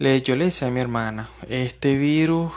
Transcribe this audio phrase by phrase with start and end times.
[0.00, 2.54] Le, yo le decía a mi hermana, este virus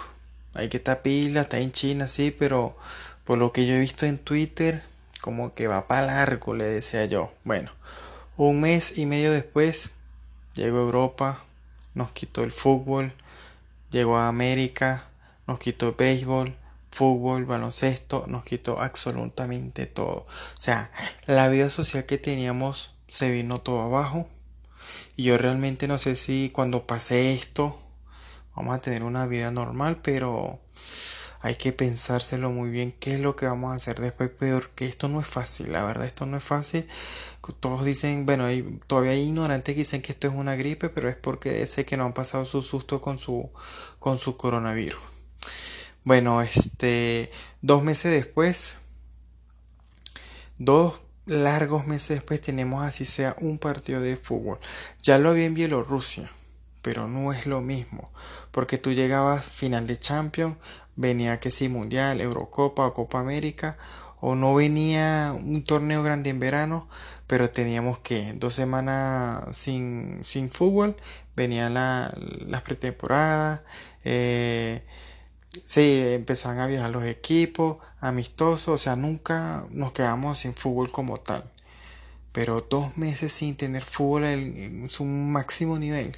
[0.54, 2.77] hay que estar pila, está en China, sí, pero
[3.25, 4.82] por lo que yo he visto en Twitter,
[5.19, 7.33] como que va para largo, le decía yo.
[7.43, 7.74] Bueno,
[8.38, 9.91] un mes y medio después,
[10.54, 11.43] llegó a Europa,
[11.95, 13.14] nos quitó el fútbol,
[13.91, 15.04] llegó a América,
[15.46, 16.55] nos quitó el béisbol,
[16.91, 20.20] fútbol, baloncesto, nos quitó absolutamente todo.
[20.20, 20.91] O sea,
[21.25, 24.30] la vida social que teníamos se vino todo abajo.
[25.16, 27.79] Y yo realmente no sé si cuando pase esto
[28.56, 30.60] vamos a tener una vida normal, pero
[31.42, 34.86] hay que pensárselo muy bien qué es lo que vamos a hacer después, peor que
[34.86, 36.88] esto no es fácil, la verdad esto no es fácil.
[37.60, 38.46] Todos dicen, bueno,
[38.88, 41.98] todavía hay ignorantes que dicen que esto es una gripe, pero es porque sé que
[41.98, 43.52] no han pasado su susto con su,
[44.00, 45.02] con su coronavirus.
[46.06, 47.30] Bueno, este,
[47.62, 48.76] dos meses después,
[50.58, 54.59] dos largos meses después tenemos así sea un partido de fútbol.
[55.02, 56.30] Ya lo había en Bielorrusia,
[56.81, 58.12] pero no es lo mismo,
[58.52, 60.58] porque tú llegabas final de Champions,
[60.95, 63.78] venía que si Mundial, Eurocopa o Copa América,
[64.20, 66.88] o no venía un torneo grande en verano,
[67.28, 70.95] pero teníamos que dos semanas sin, sin fútbol,
[71.36, 72.14] venía la,
[72.48, 73.61] las pretemporadas,
[74.03, 74.83] eh,
[75.66, 81.20] se empezaban a viajar los equipos, amistosos, o sea, nunca nos quedamos sin fútbol como
[81.20, 81.50] tal.
[82.32, 86.18] Pero dos meses sin tener fútbol en, su máximo nivel,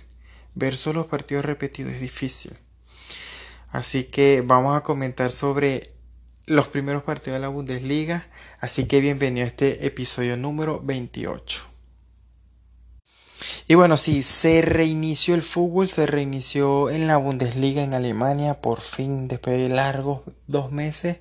[0.53, 2.57] ver solo los partidos repetidos es difícil.
[3.69, 5.91] Así que vamos a comentar sobre
[6.45, 8.27] los primeros partidos de la Bundesliga.
[8.61, 11.74] Así que bienvenido a este episodio número 28.
[13.67, 18.79] Y bueno, sí, se reinició el fútbol, se reinició en la Bundesliga en Alemania, por
[18.79, 21.17] fin, después de largos dos meses.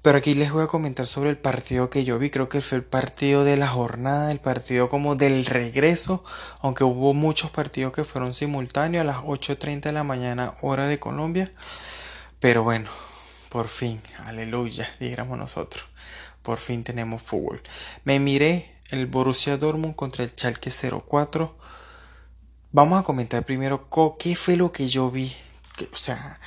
[0.00, 2.78] Pero aquí les voy a comentar sobre el partido que yo vi, creo que fue
[2.78, 6.24] el partido de la jornada, el partido como del regreso,
[6.60, 10.98] aunque hubo muchos partidos que fueron simultáneos a las 8.30 de la mañana hora de
[10.98, 11.52] Colombia.
[12.40, 12.88] Pero bueno,
[13.50, 15.84] por fin, aleluya, dijéramos nosotros,
[16.40, 17.60] por fin tenemos fútbol.
[18.04, 21.56] Me miré el Borussia Dortmund contra el Schalke 04.
[22.72, 23.88] Vamos a comentar primero
[24.18, 25.34] qué fue lo que yo vi.
[25.92, 26.40] o sea,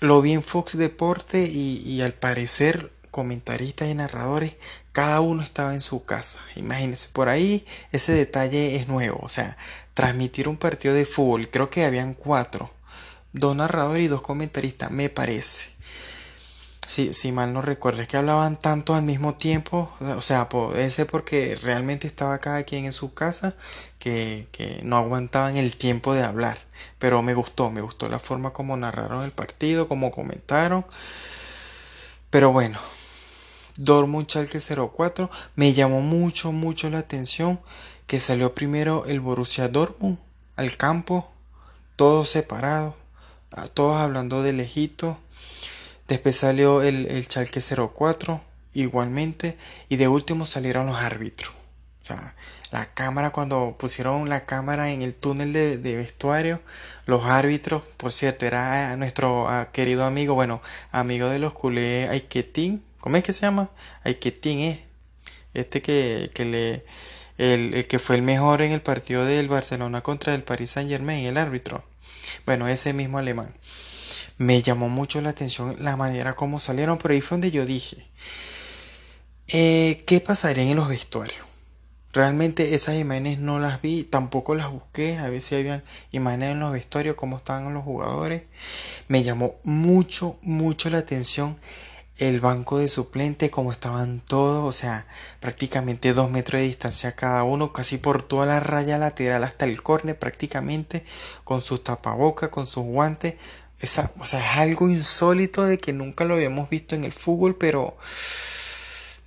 [0.00, 4.56] lo vi en Fox Deporte y, y, al parecer comentaristas y narradores,
[4.92, 6.40] cada uno estaba en su casa.
[6.56, 9.20] Imagínense, por ahí ese detalle es nuevo.
[9.22, 9.56] O sea,
[9.94, 12.72] transmitir un partido de fútbol, creo que habían cuatro.
[13.32, 15.73] Dos narradores y dos comentaristas, me parece
[16.86, 21.56] si, mal no recuerdo, es que hablaban tanto al mismo tiempo, o sea, ese porque
[21.62, 23.54] realmente estaba cada quien en su casa
[23.98, 26.58] que, que, no aguantaban el tiempo de hablar.
[26.98, 30.84] Pero me gustó, me gustó la forma como narraron el partido, como comentaron.
[32.30, 32.78] Pero bueno,
[33.76, 37.60] Dortmund Schalke 04 me llamó mucho, mucho la atención
[38.06, 40.18] que salió primero el Borussia Dortmund
[40.56, 41.30] al campo,
[41.96, 42.94] todos separados,
[43.72, 45.18] todos hablando de lejito
[46.08, 48.42] Después salió el, el Chalque 04
[48.74, 49.56] igualmente
[49.88, 51.52] y de último salieron los árbitros.
[52.02, 52.34] O sea,
[52.70, 56.60] la cámara, cuando pusieron la cámara en el túnel de, vestuario,
[57.06, 60.60] los árbitros, por cierto, era nuestro querido amigo, bueno,
[60.90, 63.70] amigo de los culés, Aiketín, ¿cómo es que se llama?
[64.02, 64.84] Aiketín, ¿eh?
[65.54, 66.84] Este que, que le,
[67.38, 70.90] el, el, que fue el mejor en el partido del Barcelona contra el Paris Saint
[70.90, 71.84] Germain, el árbitro.
[72.44, 73.54] Bueno, ese mismo alemán
[74.38, 78.08] me llamó mucho la atención la manera como salieron, pero ahí fue donde yo dije,
[79.48, 81.44] eh, ¿qué pasaría en los vestuarios?
[82.12, 86.60] Realmente esas imágenes no las vi, tampoco las busqué, a ver si había imágenes en
[86.60, 88.44] los vestuarios, cómo estaban los jugadores.
[89.08, 91.56] Me llamó mucho, mucho la atención
[92.16, 95.06] el banco de suplente, cómo estaban todos, o sea,
[95.40, 99.82] prácticamente dos metros de distancia cada uno, casi por toda la raya lateral hasta el
[99.82, 101.04] córner prácticamente,
[101.42, 103.34] con sus tapabocas, con sus guantes,
[103.82, 107.96] o sea, es algo insólito de que nunca lo habíamos visto en el fútbol, pero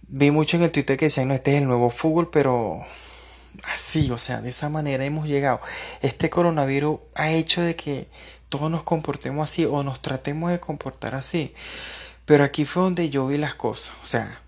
[0.08, 2.82] vi mucho en el Twitter que decían, no, este es el nuevo fútbol, pero
[3.66, 5.62] así, o sea, de esa manera hemos llegado.
[6.02, 8.10] Este coronavirus ha hecho de que
[8.50, 11.54] todos nos comportemos así o nos tratemos de comportar así.
[12.26, 14.42] Pero aquí fue donde yo vi las cosas, o sea,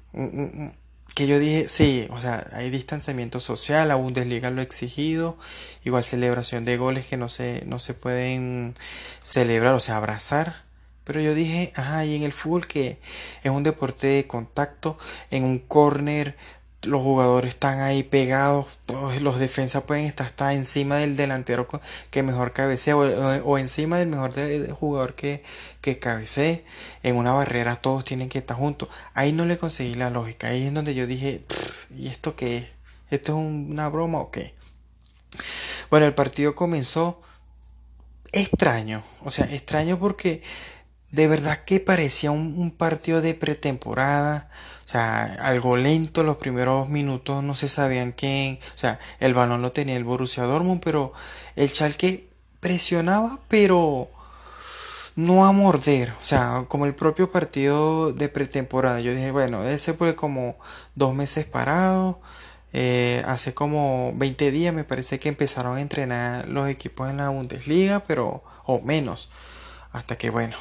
[1.20, 5.38] que yo dije, sí, o sea, hay distanciamiento social, la Bundesliga lo exigido,
[5.84, 8.74] igual celebración de goles que no se, no se pueden
[9.22, 10.64] celebrar, o sea, abrazar.
[11.04, 13.00] Pero yo dije, ajá, y en el fútbol que
[13.44, 14.98] es un deporte de contacto,
[15.30, 16.38] en un corner
[16.84, 18.68] los jugadores están ahí pegados,
[19.22, 21.68] los defensas pueden estar encima del delantero
[22.10, 24.34] que mejor cabecea o, encima del mejor
[24.72, 25.44] jugador que,
[25.82, 26.64] que cabecee.
[27.04, 28.90] En una barrera todos tienen que estar juntos.
[29.14, 30.48] Ahí no le conseguí la lógica.
[30.48, 31.44] Ahí es donde yo dije,
[31.96, 32.68] ¿y esto qué es?
[33.10, 34.54] ¿Esto es una broma o qué?
[35.90, 37.22] Bueno, el partido comenzó
[38.32, 40.44] extraño, o sea, extraño porque
[41.12, 44.50] de verdad que parecía un, partido de pretemporada,
[44.86, 49.62] o sea, algo lento, los primeros minutos no se sabían quién, o sea, el balón
[49.62, 51.14] lo tenía el Borussia Dortmund, pero
[51.56, 52.30] el Schalke
[52.60, 54.10] presionaba, pero
[55.16, 59.02] no a morder, o sea, como el propio partido de pretemporada.
[59.02, 60.58] Yo dije, bueno, ese fue como
[60.96, 62.22] dos meses parado.
[62.72, 67.30] Eh, hace como 20 días me parece que empezaron a entrenar los equipos en la
[67.30, 69.30] Bundesliga, pero o menos.
[69.92, 70.56] Hasta que bueno,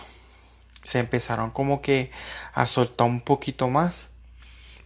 [0.88, 2.10] se empezaron como que
[2.54, 4.08] a soltar un poquito más.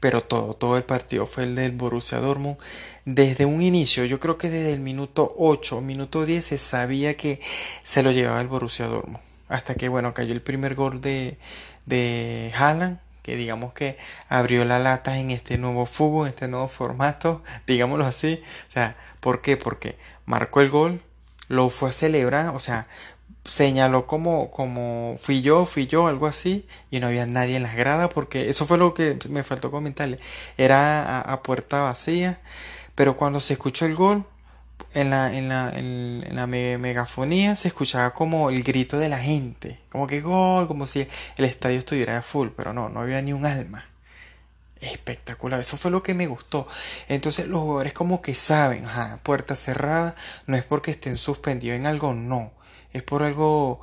[0.00, 2.56] Pero todo, todo el partido fue el del Borussia Dortmund.
[3.04, 7.40] Desde un inicio, yo creo que desde el minuto 8, minuto 10 se sabía que
[7.82, 11.36] se lo llevaba el Borussia Dortmund hasta que bueno cayó el primer gol de,
[11.84, 16.68] de Haaland que digamos que abrió la lata en este nuevo fútbol, en este nuevo
[16.68, 18.42] formato, digámoslo así.
[18.68, 19.56] O sea, ¿por qué?
[19.56, 19.96] Porque
[20.26, 21.02] marcó el gol,
[21.48, 22.88] lo fue a celebrar, o sea,
[23.44, 27.76] señaló como, como fui yo, fui yo, algo así, y no había nadie en las
[27.76, 30.18] gradas, porque eso fue lo que me faltó comentarle.
[30.56, 32.40] Era a puerta vacía,
[32.94, 34.26] pero cuando se escuchó el gol,
[34.94, 39.80] en la, en la, en, la megafonía se escuchaba como el grito de la gente,
[39.90, 41.06] como que gol, como si
[41.36, 43.86] el estadio estuviera full, pero no, no había ni un alma.
[44.80, 46.66] Espectacular, eso fue lo que me gustó.
[47.08, 50.16] Entonces los jugadores como que saben, ajá, puerta cerrada,
[50.46, 52.52] no es porque estén suspendidos en algo, no,
[52.92, 53.80] es por algo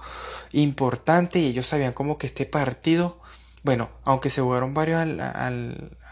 [0.52, 3.20] importante y ellos sabían como que este partido
[3.62, 5.52] bueno, aunque se jugaron varios a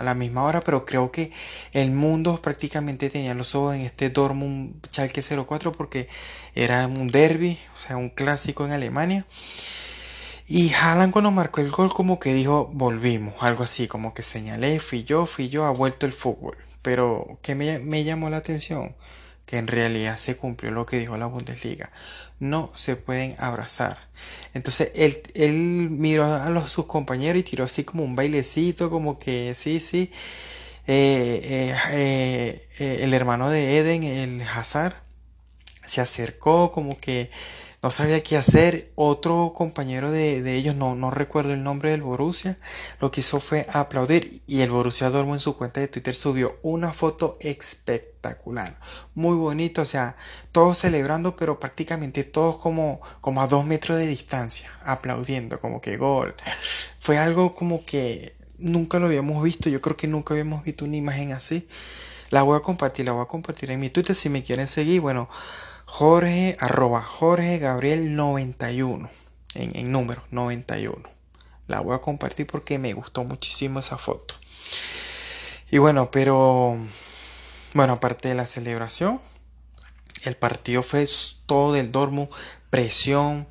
[0.03, 1.31] la misma hora, pero creo que
[1.71, 6.09] el mundo prácticamente tenía los ojos en este Dortmund Schalke 04 porque
[6.55, 9.25] era un derby, o sea, un clásico en Alemania.
[10.45, 14.79] Y Haaland cuando marcó el gol como que dijo, volvimos, algo así, como que señalé,
[14.79, 16.57] fui yo, fui yo, ha vuelto el fútbol.
[16.81, 18.95] Pero, ¿qué me, me llamó la atención?
[19.45, 21.91] Que en realidad se cumplió lo que dijo la Bundesliga
[22.39, 24.07] no se pueden abrazar.
[24.54, 25.54] Entonces él, él
[25.89, 30.12] miró a los, sus compañeros y tiró así como un bailecito, como que sí, sí.
[30.89, 34.95] Eh, eh, eh, el hermano de Eden, el Hazard,
[35.86, 37.30] se acercó como que
[37.88, 38.92] no sabía qué hacer.
[38.95, 42.57] Otro compañero de, ellos, no, no recuerdo el nombre del Borussia,
[43.00, 46.60] lo que hizo fue aplaudir y el Borussia Dortmund en su cuenta de Twitter subió
[46.63, 48.78] una foto espectacular,
[49.16, 50.18] muy bonito, o sea,
[50.51, 55.95] todos celebrando, pero prácticamente todos como, como a dos metros de distancia, aplaudiendo, como que
[55.95, 56.36] gol.
[57.00, 60.98] Fue algo como que nunca lo habíamos visto, yo creo que nunca habíamos visto una
[60.98, 61.69] imagen así.
[62.31, 65.00] La voy a compartir, la voy a compartir en mi Twitter si me quieren seguir,
[65.00, 65.30] bueno.
[65.89, 69.10] Jorge, arroba Jorge Gabriel 91,
[69.56, 71.01] en, en número 91.
[71.68, 74.36] La voy a compartir porque me gustó muchísimo esa foto.
[75.72, 76.78] Y bueno, pero,
[77.74, 79.19] bueno, aparte de la celebración,
[80.24, 81.07] el partido fue
[81.45, 82.30] todo del Dormo,
[82.69, 83.48] presión,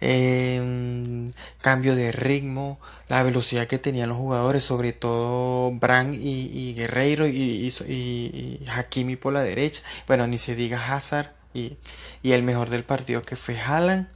[0.00, 2.78] em, cambio de ritmo,
[3.08, 9.32] la velocidad que tenían los jugadores, sobre todo Bran y, Guerreiro y, y, Hakimi por
[9.32, 9.82] la derecha.
[10.06, 11.76] Bueno, ni se diga Hazard y,
[12.22, 14.08] el mejor del partido que fue Haaland.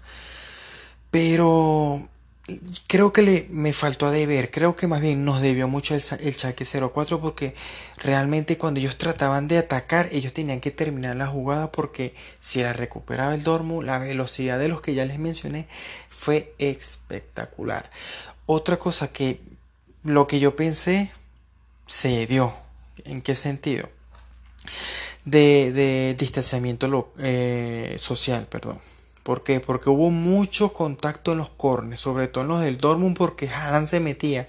[1.10, 2.08] Pero
[2.86, 6.02] creo que le, me faltó a deber, creo que más bien nos debió mucho el,
[6.20, 7.54] el 04 porque
[7.98, 12.74] realmente cuando ellos trataban de atacar ellos tenían que terminar la jugada porque si la
[12.74, 15.68] recuperaba el Dormo la velocidad de los que ya les mencioné
[16.10, 17.90] fue espectacular.
[18.46, 19.40] Otra cosa que
[20.02, 21.10] lo que yo pensé
[21.86, 22.52] se dio.
[23.04, 23.88] ¿En qué sentido?
[25.24, 28.78] De, distanciamiento eh, social, perdón.
[29.22, 29.58] ¿Por qué?
[29.58, 33.88] Porque hubo mucho contacto en los cornes, sobre todo en los del Dortmund, porque Haaland
[33.88, 34.46] se metía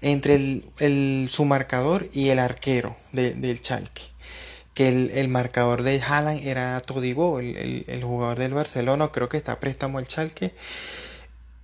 [0.00, 4.12] entre el, su marcador y el arquero del Chalke.
[4.74, 9.58] Que el, marcador de Haaland era Todibo, el, el, jugador del Barcelona, creo que está
[9.58, 10.54] préstamo al Chalke.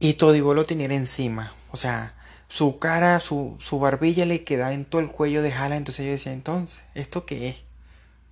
[0.01, 1.53] Y Todibo lo tenía encima.
[1.71, 2.17] O sea,
[2.49, 5.79] su cara, su, su barbilla le quedaba en todo el cuello de Haaland.
[5.79, 7.68] Entonces yo decía, entonces, ¿esto qué es?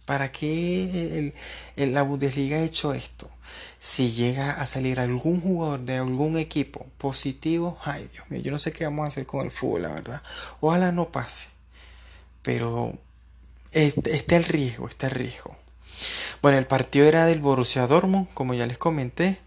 [0.06, 1.34] ¿Para qué
[1.76, 3.28] la Bundesliga ha hecho esto?
[3.78, 8.58] Si llega a salir algún jugador de algún equipo positivo, ay Dios mío, yo no
[8.58, 10.22] sé qué vamos a hacer con el fútbol, la verdad.
[10.60, 11.48] Ojalá no pase.
[12.42, 12.96] Pero
[13.72, 15.56] está el riesgo, está el riesgo.
[16.40, 19.40] Bueno, el partido era del Borussia Dortmund, como ya les comenté.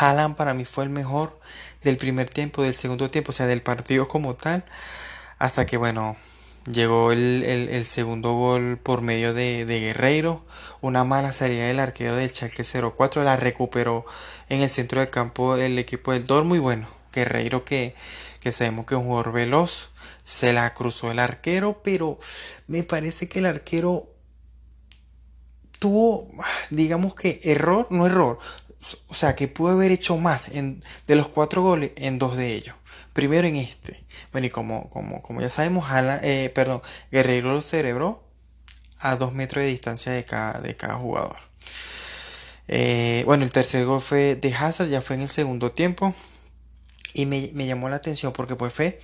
[0.00, 1.38] Haaland para mí fue el mejor
[1.82, 4.64] del primer tiempo, del segundo tiempo, o sea, del partido como tal.
[5.38, 6.16] Hasta que, bueno,
[6.66, 10.44] Llegó el, segundo gol por medio de, Guerreiro.
[10.82, 13.24] Una mala salida del arquero del Chalke 04.
[13.24, 14.04] La recuperó
[14.48, 16.56] en el centro del campo el equipo del Dormo.
[16.56, 17.94] Y bueno, Guerreiro que,
[18.40, 19.90] que sabemos que es un jugador veloz.
[20.22, 21.80] Se la cruzó el arquero.
[21.82, 22.18] Pero
[22.66, 24.10] me parece que el arquero
[25.78, 26.28] tuvo,
[26.68, 28.38] digamos que error, no error.
[29.08, 32.54] o sea, que pudo haber hecho más en, de los cuatro goles en dos de
[32.54, 32.76] ellos.
[33.14, 34.04] Primero en este.
[34.32, 35.86] Bueno, y como, como, como ya sabemos,
[36.22, 38.22] eh, perdón, Guerrero lo celebró
[39.00, 41.36] a dos metros de distancia de cada, de cada jugador.
[42.68, 46.14] Eh, bueno, el tercer gol fue de Hazard, ya fue en el segundo tiempo.
[47.12, 49.00] Y me, llamó la atención porque pues fue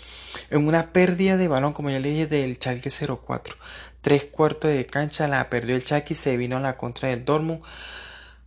[0.51, 3.57] en una pérdida de balón, como ya le dije, del Chalke 04.
[4.01, 7.25] Tres cuartos de cancha la perdió el Chalke y se vino a la contra del
[7.25, 7.61] Dortmund.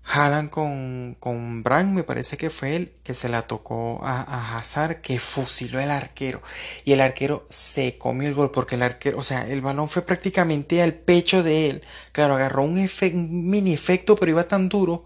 [0.10, 1.64] Jalan con, con
[1.94, 5.92] me parece que fue él, que se la tocó a, a, Hazard, que fusiló el
[5.92, 6.42] arquero.
[6.84, 10.02] Y el arquero se comió el gol, porque el arquero, o sea, el balón fue
[10.02, 11.84] prácticamente al pecho de él.
[12.12, 15.06] Claro, agarró un, mini efecto, pero iba tan duro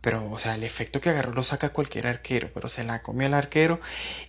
[0.00, 3.26] pero, o sea, el efecto que agarró lo saca cualquier arquero, pero se la comió
[3.26, 3.80] el arquero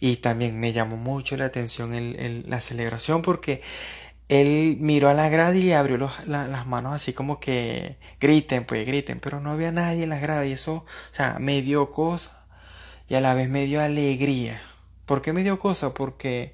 [0.02, 1.92] y también me llamó mucho la atención
[2.46, 3.62] la celebración porque
[4.32, 9.20] él miró a la grada y abrió las manos así como que griten, pues griten,
[9.20, 12.48] pero no había nadie en la grada y eso, o sea, me dio cosa
[13.10, 14.62] y a la vez me dio alegría.
[15.06, 15.94] ¿Por qué me dio cosa?
[15.94, 16.54] Porque,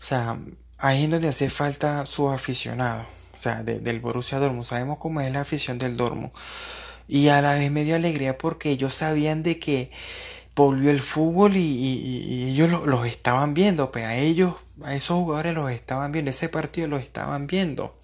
[0.00, 0.38] o sea,
[0.78, 3.02] ahí es donde hace falta su aficionado,
[3.38, 4.64] o sea, del Borussia Dortmund.
[4.64, 6.32] Sabemos cómo es la afición del Dortmund.
[7.06, 9.90] Y a la vez me dio alegría porque ellos sabían de que
[10.54, 14.54] volvió el fútbol y, ellos los estaban viendo, pues a ellos,
[14.84, 17.96] a esos jugadores los estaban viendo, ese partido los estaban viendo.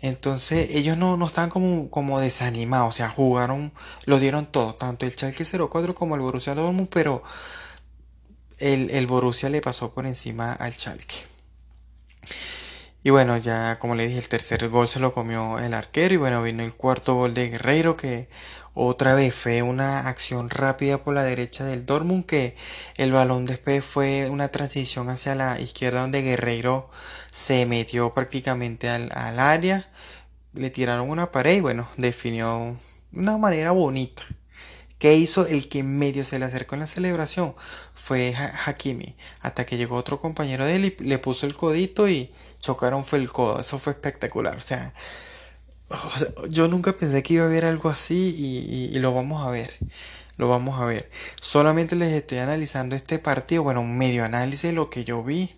[0.00, 3.72] Entonces ellos no, no estaban como, como desanimados, o sea, jugaron,
[4.06, 7.22] lo dieron todo, tanto el Schalke 04 como el Borussia Dortmund, pero
[8.58, 11.26] el, el Borussia le pasó por encima al Schalke.
[13.02, 16.14] Y bueno, ya como le dije, el tercer gol se lo comió el arquero.
[16.14, 18.28] Y bueno, vino el cuarto gol de Guerreiro, que
[18.74, 22.54] otra vez fue una acción rápida por la derecha del Dortmund, que
[22.96, 26.88] el balón después fue una transición hacia la izquierda donde Guerreiro
[27.32, 29.10] se metió prácticamente al,
[29.40, 29.90] área.
[30.54, 32.76] Le tiraron una pared y bueno, definió
[33.10, 34.22] de una manera bonita.
[34.98, 37.54] ¿Qué hizo el que medio se le acercó en la celebración?
[37.94, 38.34] Fue
[38.66, 39.16] Hakimi.
[39.40, 43.18] Hasta que llegó otro compañero de él y le puso el codito y chocaron fue
[43.18, 43.58] el codo.
[43.60, 44.56] Eso fue espectacular.
[44.56, 44.92] O sea,
[46.48, 48.34] yo nunca pensé que iba a haber algo así
[48.92, 49.76] y, lo vamos a ver.
[50.36, 51.10] Lo vamos a ver.
[51.40, 53.62] Solamente les estoy analizando este partido.
[53.62, 55.54] Bueno, medio análisis de lo que yo vi.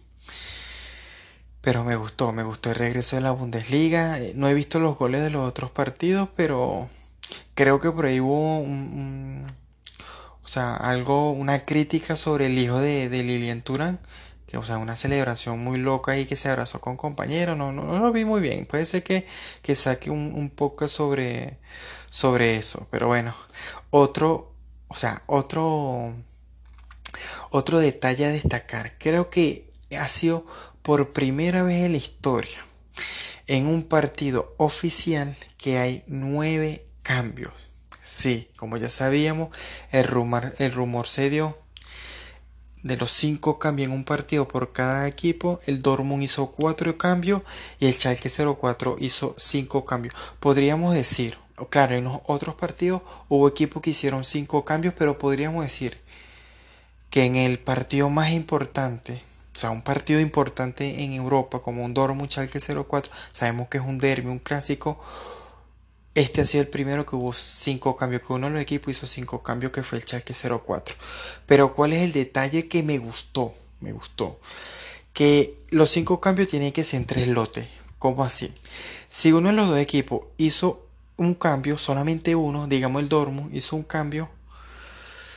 [1.60, 4.18] Pero me gustó, me gustó el regreso de la Bundesliga.
[4.34, 6.88] No he visto los goles de los otros partidos, pero
[7.54, 9.46] creo que por ahí hubo un,
[10.42, 14.00] o sea, algo, una crítica sobre el hijo de, de Lilian Turán,
[14.56, 17.98] o sea, una celebración muy loca ahí que se abrazó con compañeros, no, no, no
[17.98, 19.26] lo vi muy bien, puede ser que,
[19.62, 21.58] que saque un, un poco sobre,
[22.10, 23.34] sobre eso, pero bueno,
[23.90, 24.54] otro,
[24.88, 26.14] o sea, otro,
[27.50, 30.46] otro detalle a destacar, creo que ha sido
[30.82, 32.64] por primera vez en la historia
[33.46, 37.70] en un partido oficial que hay nueve cambios.
[38.00, 39.56] Sí, como ya sabíamos,
[39.90, 41.56] el rumor, el rumor se dio
[42.82, 45.60] de los cinco cambios en un partido por cada equipo.
[45.66, 47.42] El Dortmund hizo cuatro cambios
[47.78, 50.14] y el Schalke 04 hizo cinco cambios.
[50.40, 51.38] Podríamos decir,
[51.70, 55.98] claro, en los otros partidos hubo equipos que hicieron cinco cambios, pero podríamos decir
[57.10, 59.22] que en el partido más importante,
[59.54, 63.84] o sea, un partido importante en Europa como un Dortmund Schalke 04, sabemos que es
[63.84, 64.98] un derby, un clásico
[66.14, 69.06] este ha sido el primero que hubo cinco cambios, que uno de los equipos hizo
[69.06, 70.96] cinco cambios, que fue el Chalke 04.
[71.46, 73.54] Pero ¿cuál es el detalle que me gustó?
[73.80, 74.38] Me gustó.
[75.12, 77.66] Que los cinco cambios tienen que ser en tres lotes.
[77.98, 78.52] ¿Cómo así?
[79.08, 83.76] Si uno de los dos equipos hizo un cambio, solamente uno, digamos el Dortmund, hizo
[83.76, 84.28] un cambio,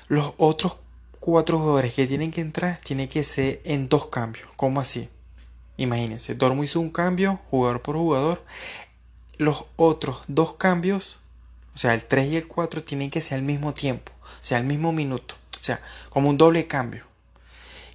[0.08, 0.77] los otros
[1.20, 4.48] cuatro jugadores que tienen que entrar tienen que ser en dos cambios.
[4.55, 5.10] ¿Cómo así?
[5.77, 8.44] Imagínense, Dortmund hizo un cambio, jugador por jugador
[9.38, 11.20] los otros dos cambios,
[11.74, 14.58] o sea, el 3 y el 4, tienen que ser al mismo tiempo, o sea,
[14.58, 17.06] al mismo minuto, o sea, como un doble cambio.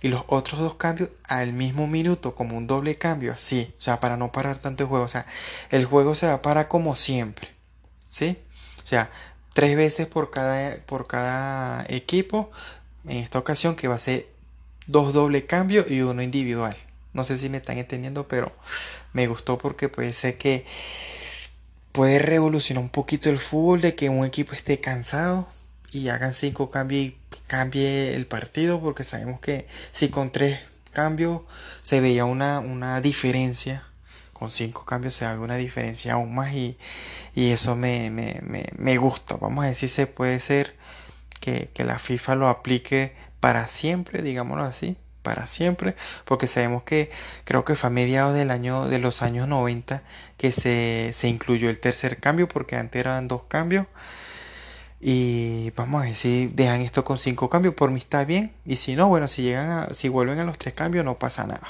[0.02, 4.00] Y los otros dos cambios al mismo minuto, como un doble cambio, así, o sea,
[4.00, 5.26] para no parar tanto el juego, o sea,
[5.70, 7.48] el juego se va a parar como siempre,
[8.08, 8.38] ¿sí?
[8.82, 9.10] O sea,
[9.52, 12.50] tres veces por cada, por cada equipo,
[13.04, 14.28] en esta ocasión que va a ser
[14.86, 16.76] dos doble cambios y uno individual.
[17.12, 18.52] No sé si me están entendiendo, pero
[19.12, 20.64] me gustó porque puede ser que
[21.92, 25.48] puede revolucionar un poquito el fútbol de que un equipo esté cansado
[25.92, 30.60] y hagan cinco cambios y cambie el partido porque sabemos que si con tres
[30.92, 31.42] cambios
[31.80, 33.86] se veía una, una diferencia
[34.32, 36.78] con cinco cambios se ve una diferencia aún más y,
[37.34, 39.36] y eso me, me, me, me, gusta.
[39.36, 40.76] Vamos a decir se puede ser
[41.40, 47.10] que, que la FIFA lo aplique para siempre digámoslo así para siempre, porque sabemos que
[47.44, 50.02] creo que fue a mediados del año de los años 90
[50.36, 53.86] que se, se incluyó el tercer cambio, porque antes eran dos cambios.
[55.00, 57.74] Y vamos a ver si dejan esto con cinco cambios.
[57.74, 58.52] Por mí está bien.
[58.66, 61.46] Y si no, bueno, si llegan a, si vuelven a los tres cambios, no pasa
[61.46, 61.66] nada.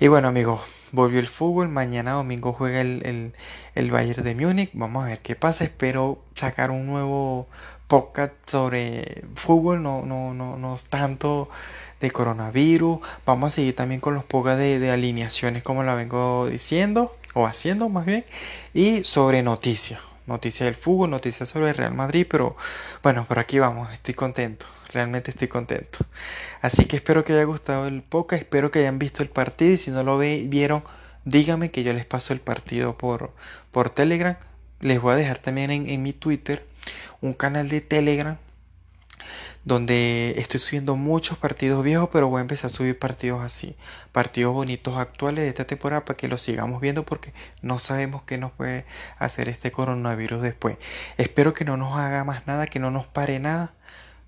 [0.00, 1.68] Y bueno, amigos, volvió el fútbol.
[1.68, 3.32] Mañana domingo juega el,
[3.74, 4.70] el, Bayern de Múnich.
[4.74, 5.62] Vamos a ver qué pasa.
[5.62, 7.46] Espero sacar un nuevo
[7.86, 9.82] podcast sobre fútbol.
[9.82, 11.48] No, no, no, no tanto
[12.04, 13.00] de coronavirus.
[13.26, 17.88] Vamos a seguir también con los podcasts de, alineaciones, como la vengo diciendo, o haciendo
[17.88, 18.24] más bien.
[18.72, 22.56] Y sobre noticias noticias del fútbol, noticias sobre el Real Madrid, pero
[23.02, 25.98] bueno, por aquí vamos, estoy contento, realmente estoy contento.
[26.62, 29.76] Así que espero que haya gustado el podcast, espero que hayan visto el partido y
[29.76, 30.82] si no lo vieron,
[31.26, 33.34] díganme que yo les paso el partido por,
[33.70, 34.36] por Telegram.
[34.80, 36.66] Les voy a dejar también en mi Twitter
[37.20, 38.38] un canal de Telegram
[39.64, 43.76] donde estoy subiendo muchos partidos viejos, pero voy a empezar a subir partidos así,
[44.12, 48.38] partidos bonitos actuales de esta temporada para que los sigamos viendo porque no sabemos qué
[48.38, 48.84] nos puede
[49.18, 50.76] hacer este coronavirus después.
[51.16, 53.74] Espero que no nos haga más nada, que no nos pare nada,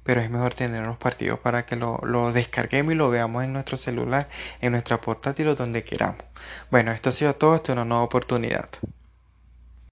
[0.04, 3.52] pero es mejor tener unos partidos para que lo, lo descarguemos y lo veamos en
[3.52, 4.28] nuestro celular,
[4.60, 6.24] en nuestra portátil o donde queramos.
[6.70, 8.68] Bueno, esto ha sido todo, es una nueva oportunidad.